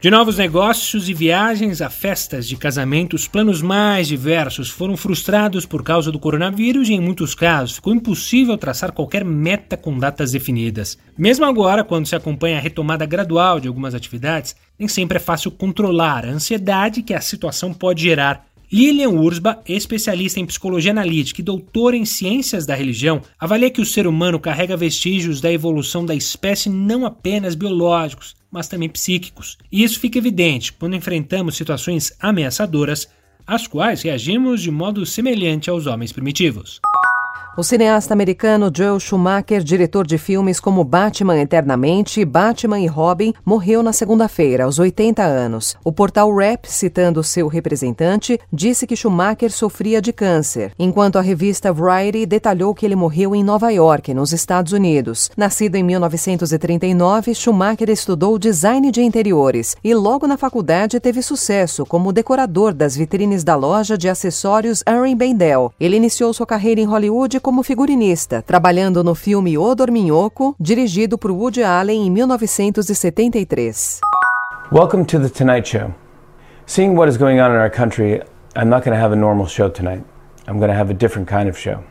[0.00, 5.66] De novos negócios e viagens a festas de casamento, os planos mais diversos foram frustrados
[5.66, 10.32] por causa do coronavírus e, em muitos casos, ficou impossível traçar qualquer meta com datas
[10.32, 10.96] definidas.
[11.18, 15.50] Mesmo agora, quando se acompanha a retomada gradual de algumas atividades, nem sempre é fácil
[15.50, 18.46] controlar a ansiedade que a situação pode gerar.
[18.72, 23.86] Lilian Ursba, especialista em psicologia analítica e doutora em ciências da religião, avalia que o
[23.86, 29.56] ser humano carrega vestígios da evolução da espécie não apenas biológicos, mas também psíquicos.
[29.70, 33.08] E isso fica evidente quando enfrentamos situações ameaçadoras,
[33.46, 36.80] às quais reagimos de modo semelhante aos homens primitivos.
[37.56, 43.82] O cineasta americano Joel Schumacher, diretor de filmes como Batman Eternamente, Batman e Robin, morreu
[43.82, 45.76] na segunda-feira, aos 80 anos.
[45.84, 51.72] O portal Rap, citando seu representante, disse que Schumacher sofria de câncer, enquanto a revista
[51.72, 55.28] Variety detalhou que ele morreu em Nova York, nos Estados Unidos.
[55.36, 62.12] Nascido em 1939, Schumacher estudou design de interiores e logo na faculdade teve sucesso como
[62.12, 65.72] decorador das vitrines da loja de acessórios Aaron Bendel.
[65.80, 71.30] Ele iniciou sua carreira em Hollywood como figurinista, trabalhando no filme O Dorminhoco, dirigido por
[71.30, 74.00] Woody Allen em 1973.
[74.70, 75.92] Welcome to the Tonight Show.
[76.66, 78.22] Seeing what is going on in our country,
[78.54, 80.04] I'm not going to have a normal show tonight.
[80.46, 81.82] I'm going to have a different kind of show.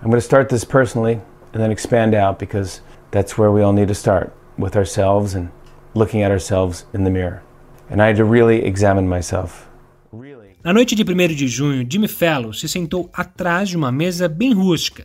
[0.00, 1.20] I'm going to start this personally
[1.52, 2.80] and then expand out because
[3.10, 5.50] that's where we all need to start with ourselves and
[5.94, 7.42] looking at ourselves in the mirror.
[7.90, 9.68] And I had to really examine myself.
[10.64, 14.52] Na noite de 1 de junho, Jimmy Fallon se sentou atrás de uma mesa bem
[14.52, 15.04] rústica,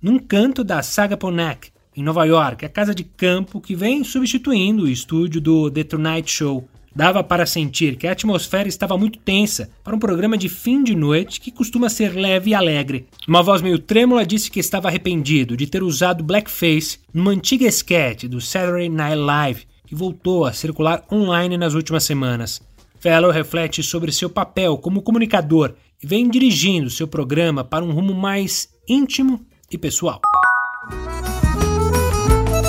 [0.00, 4.88] num canto da Sagaponack, em Nova York, a casa de campo que vem substituindo o
[4.88, 6.66] estúdio do The Tonight Show.
[6.96, 10.94] Dava para sentir que a atmosfera estava muito tensa para um programa de fim de
[10.94, 13.06] noite que costuma ser leve e alegre.
[13.28, 18.24] Uma voz meio trêmula disse que estava arrependido de ter usado blackface numa antiga sketch
[18.24, 22.62] do Saturday Night Live que voltou a circular online nas últimas semanas.
[23.04, 28.14] Fellow reflete sobre seu papel como comunicador e vem dirigindo seu programa para um rumo
[28.14, 30.22] mais íntimo e pessoal.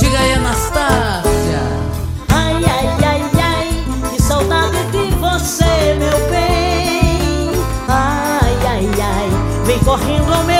[0.00, 1.60] Diga aí, Anastácia.
[2.28, 7.52] Ai, ai, ai, ai, que saudade de você, meu bem.
[7.86, 10.55] Ai, ai, ai, vem correndo ao meu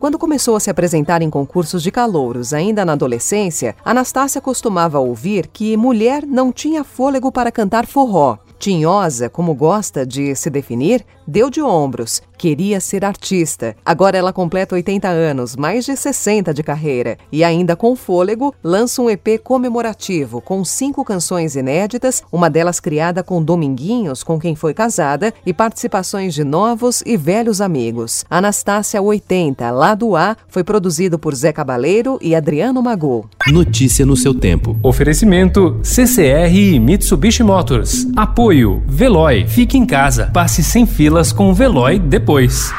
[0.00, 5.46] Quando começou a se apresentar em concursos de calouros ainda na adolescência, Anastácia costumava ouvir
[5.46, 8.38] que mulher não tinha fôlego para cantar forró.
[8.58, 13.76] Tinhosa, como gosta de se definir, deu de ombros, queria ser artista.
[13.84, 19.02] Agora ela completa 80 anos, mais de 60 de carreira, e ainda com fôlego, lança
[19.02, 24.72] um EP comemorativo com cinco canções inéditas, uma delas criada com Dominguinhos, com quem foi
[24.72, 28.24] casada, e participações de novos e velhos amigos.
[28.30, 33.26] Anastácia 80, lado A, foi produzido por Zé Cabaleiro e Adriano Magô.
[33.48, 34.78] Notícia no seu tempo.
[34.82, 38.06] Oferecimento CCR e Mitsubishi Motors.
[38.16, 39.46] Apoio Veloy.
[39.46, 40.30] Fique em casa.
[40.32, 42.72] Passe sem filas com o Veloy depois depois.